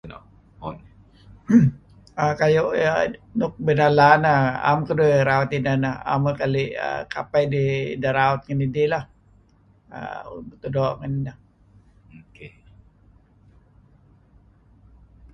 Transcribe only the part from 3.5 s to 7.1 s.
binala neh. Em keduih raut ineh neh. Em uih keli' err